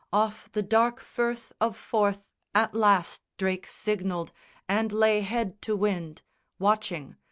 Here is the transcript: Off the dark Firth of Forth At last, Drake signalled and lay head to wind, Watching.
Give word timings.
Off 0.11 0.51
the 0.51 0.63
dark 0.63 0.99
Firth 0.99 1.53
of 1.61 1.77
Forth 1.77 2.23
At 2.55 2.73
last, 2.73 3.21
Drake 3.37 3.67
signalled 3.67 4.31
and 4.67 4.91
lay 4.91 5.19
head 5.21 5.61
to 5.61 5.75
wind, 5.75 6.23
Watching. 6.57 7.17